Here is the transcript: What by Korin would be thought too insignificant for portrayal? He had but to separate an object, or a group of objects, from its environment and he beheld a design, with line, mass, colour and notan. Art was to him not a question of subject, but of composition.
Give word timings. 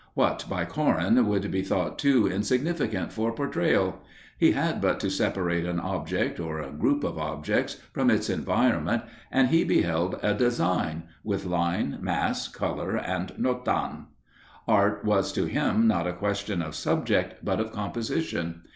What 0.15 0.45
by 0.49 0.65
Korin 0.65 1.23
would 1.27 1.51
be 1.51 1.61
thought 1.61 1.99
too 1.99 2.25
insignificant 2.25 3.13
for 3.13 3.31
portrayal? 3.33 4.01
He 4.35 4.53
had 4.53 4.81
but 4.81 4.99
to 5.01 5.11
separate 5.11 5.63
an 5.67 5.79
object, 5.79 6.39
or 6.39 6.59
a 6.59 6.71
group 6.71 7.03
of 7.03 7.19
objects, 7.19 7.75
from 7.93 8.09
its 8.09 8.27
environment 8.27 9.03
and 9.31 9.49
he 9.49 9.63
beheld 9.63 10.17
a 10.23 10.33
design, 10.33 11.03
with 11.23 11.45
line, 11.45 11.99
mass, 12.01 12.47
colour 12.47 12.97
and 12.97 13.31
notan. 13.35 14.05
Art 14.67 15.05
was 15.05 15.31
to 15.33 15.45
him 15.45 15.85
not 15.85 16.07
a 16.07 16.13
question 16.13 16.63
of 16.63 16.73
subject, 16.73 17.45
but 17.45 17.59
of 17.59 17.71
composition. 17.71 18.63